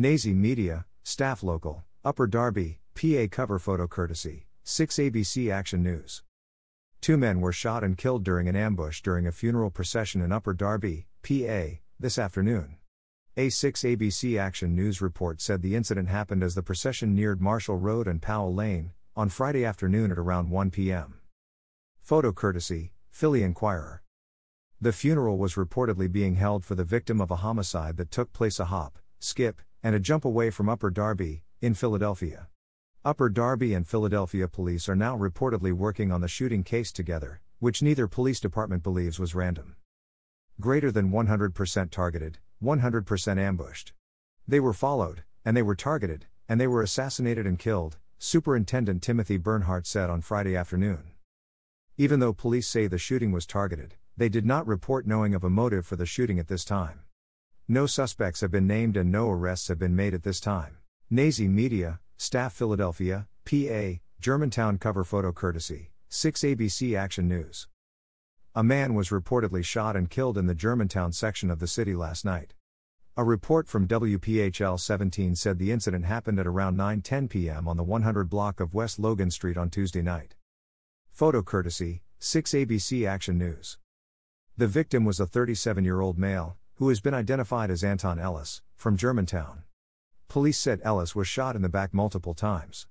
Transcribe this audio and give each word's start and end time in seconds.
Nazi 0.00 0.32
Media, 0.32 0.86
Staff 1.02 1.42
Local, 1.42 1.82
Upper 2.04 2.28
Darby, 2.28 2.78
PA 2.94 3.26
cover 3.28 3.58
photo 3.58 3.88
courtesy, 3.88 4.46
6 4.62 4.94
ABC 4.94 5.52
Action 5.52 5.82
News. 5.82 6.22
Two 7.00 7.16
men 7.16 7.40
were 7.40 7.52
shot 7.52 7.82
and 7.82 7.98
killed 7.98 8.22
during 8.22 8.46
an 8.46 8.54
ambush 8.54 9.02
during 9.02 9.26
a 9.26 9.32
funeral 9.32 9.72
procession 9.72 10.22
in 10.22 10.30
Upper 10.30 10.54
Darby, 10.54 11.08
PA, 11.24 11.80
this 11.98 12.16
afternoon. 12.16 12.76
A 13.36 13.48
6 13.48 13.82
ABC 13.82 14.38
Action 14.38 14.76
News 14.76 15.02
report 15.02 15.40
said 15.40 15.62
the 15.62 15.74
incident 15.74 16.08
happened 16.08 16.44
as 16.44 16.54
the 16.54 16.62
procession 16.62 17.12
neared 17.12 17.40
Marshall 17.40 17.78
Road 17.78 18.06
and 18.06 18.22
Powell 18.22 18.54
Lane, 18.54 18.92
on 19.16 19.28
Friday 19.28 19.64
afternoon 19.64 20.12
at 20.12 20.18
around 20.18 20.48
1 20.48 20.70
p.m. 20.70 21.14
Photo 22.02 22.30
courtesy, 22.30 22.92
Philly 23.10 23.42
Inquirer. 23.42 24.04
The 24.80 24.92
funeral 24.92 25.38
was 25.38 25.54
reportedly 25.54 26.06
being 26.08 26.36
held 26.36 26.64
for 26.64 26.76
the 26.76 26.84
victim 26.84 27.20
of 27.20 27.32
a 27.32 27.42
homicide 27.42 27.96
that 27.96 28.12
took 28.12 28.32
place 28.32 28.60
a 28.60 28.66
hop, 28.66 29.00
skip, 29.18 29.60
and 29.88 29.94
a 29.94 29.98
jump 29.98 30.26
away 30.26 30.50
from 30.50 30.68
Upper 30.68 30.90
Darby, 30.90 31.44
in 31.62 31.72
Philadelphia. 31.72 32.48
Upper 33.06 33.30
Darby 33.30 33.72
and 33.72 33.88
Philadelphia 33.88 34.46
police 34.46 34.86
are 34.86 34.94
now 34.94 35.16
reportedly 35.16 35.72
working 35.72 36.12
on 36.12 36.20
the 36.20 36.28
shooting 36.28 36.62
case 36.62 36.92
together, 36.92 37.40
which 37.58 37.80
neither 37.80 38.06
police 38.06 38.38
department 38.38 38.82
believes 38.82 39.18
was 39.18 39.34
random. 39.34 39.76
Greater 40.60 40.92
than 40.92 41.10
100% 41.10 41.90
targeted, 41.90 42.36
100% 42.62 43.38
ambushed. 43.38 43.94
They 44.46 44.60
were 44.60 44.74
followed, 44.74 45.24
and 45.42 45.56
they 45.56 45.62
were 45.62 45.74
targeted, 45.74 46.26
and 46.50 46.60
they 46.60 46.66
were 46.66 46.82
assassinated 46.82 47.46
and 47.46 47.58
killed, 47.58 47.96
Superintendent 48.18 49.02
Timothy 49.02 49.38
Bernhardt 49.38 49.86
said 49.86 50.10
on 50.10 50.20
Friday 50.20 50.54
afternoon. 50.54 51.12
Even 51.96 52.20
though 52.20 52.34
police 52.34 52.68
say 52.68 52.88
the 52.88 52.98
shooting 52.98 53.32
was 53.32 53.46
targeted, 53.46 53.94
they 54.18 54.28
did 54.28 54.44
not 54.44 54.66
report 54.66 55.06
knowing 55.06 55.34
of 55.34 55.44
a 55.44 55.48
motive 55.48 55.86
for 55.86 55.96
the 55.96 56.04
shooting 56.04 56.38
at 56.38 56.48
this 56.48 56.66
time. 56.66 57.00
No 57.70 57.84
suspects 57.84 58.40
have 58.40 58.50
been 58.50 58.66
named 58.66 58.96
and 58.96 59.12
no 59.12 59.28
arrests 59.28 59.68
have 59.68 59.78
been 59.78 59.94
made 59.94 60.14
at 60.14 60.22
this 60.22 60.40
time. 60.40 60.78
Nazi 61.10 61.48
Media, 61.48 62.00
Staff 62.16 62.54
Philadelphia, 62.54 63.28
PA, 63.44 64.00
Germantown 64.18 64.78
cover 64.78 65.04
photo 65.04 65.32
courtesy, 65.32 65.90
6 66.08 66.40
ABC 66.40 66.96
Action 66.96 67.28
News. 67.28 67.68
A 68.54 68.64
man 68.64 68.94
was 68.94 69.10
reportedly 69.10 69.62
shot 69.62 69.96
and 69.96 70.08
killed 70.08 70.38
in 70.38 70.46
the 70.46 70.54
Germantown 70.54 71.12
section 71.12 71.50
of 71.50 71.58
the 71.58 71.66
city 71.66 71.94
last 71.94 72.24
night. 72.24 72.54
A 73.18 73.24
report 73.24 73.68
from 73.68 73.86
WPHL 73.86 74.80
17 74.80 75.36
said 75.36 75.58
the 75.58 75.70
incident 75.70 76.06
happened 76.06 76.40
at 76.40 76.46
around 76.46 76.78
9:10 76.78 77.28
p.m. 77.28 77.68
on 77.68 77.76
the 77.76 77.84
100 77.84 78.30
block 78.30 78.60
of 78.60 78.72
West 78.72 78.98
Logan 78.98 79.30
Street 79.30 79.58
on 79.58 79.68
Tuesday 79.68 80.00
night. 80.00 80.36
Photo 81.10 81.42
courtesy 81.42 82.00
6 82.18 82.50
ABC 82.52 83.06
Action 83.06 83.36
News. 83.36 83.76
The 84.56 84.66
victim 84.66 85.04
was 85.04 85.20
a 85.20 85.26
37-year-old 85.26 86.18
male 86.18 86.56
who 86.78 86.88
has 86.90 87.00
been 87.00 87.12
identified 87.14 87.72
as 87.72 87.82
Anton 87.82 88.20
Ellis 88.20 88.62
from 88.76 88.96
Germantown. 88.96 89.64
Police 90.28 90.58
said 90.58 90.80
Ellis 90.84 91.12
was 91.12 91.26
shot 91.26 91.56
in 91.56 91.62
the 91.62 91.68
back 91.68 91.92
multiple 91.92 92.34
times. 92.34 92.86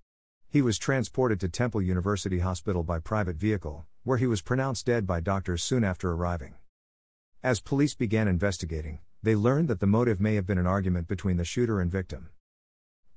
He 0.50 0.62
was 0.62 0.78
transported 0.78 1.40
to 1.40 1.48
Temple 1.48 1.82
University 1.82 2.40
Hospital 2.40 2.84
by 2.84 3.00
private 3.00 3.38
vehicle, 3.38 3.86
where 4.04 4.18
he 4.18 4.28
was 4.28 4.42
pronounced 4.42 4.86
dead 4.86 5.08
by 5.08 5.22
doctors 5.22 5.64
soon 5.64 5.86
after 5.86 6.12
arriving. 6.12 6.56
As 7.42 7.62
police 7.62 7.96
began 7.96 8.28
investigating, 8.28 9.00
they 9.24 9.38
learned 9.38 9.70
that 9.70 9.80
the 9.80 9.88
motive 9.88 10.20
may 10.20 10.36
have 10.36 10.46
been 10.46 10.58
an 10.58 10.68
argument 10.68 11.08
between 11.08 11.38
the 11.38 11.46
shooter 11.46 11.80
and 11.80 11.90
victim. 11.90 12.30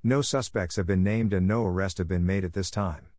No 0.05 0.23
suspects 0.23 0.77
have 0.77 0.87
been 0.87 1.03
named 1.03 1.33
and 1.33 1.49
no 1.49 1.67
arrest 1.67 1.99
have 1.99 2.09
been 2.09 2.25
made 2.25 2.45
at 2.45 2.53
this 2.53 2.71
time. 2.71 3.11